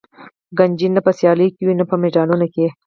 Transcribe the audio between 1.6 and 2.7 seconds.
وي او نه په مډالونه کې.